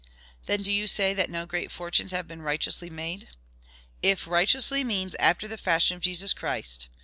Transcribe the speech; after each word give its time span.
"Then 0.47 0.63
do 0.63 0.71
you 0.71 0.87
say 0.87 1.13
that 1.13 1.29
no 1.29 1.45
great 1.45 1.69
fortunes 1.71 2.11
have 2.11 2.27
been 2.27 2.41
righteously 2.41 2.89
made?" 2.89 3.27
"If 4.01 4.25
RIGHTEOUSLY 4.25 4.83
means 4.83 5.13
AFTER 5.19 5.47
THE 5.47 5.59
FASHION 5.59 5.93
OF 5.97 6.01
JESUS 6.01 6.33
CHRIST. 6.33 6.87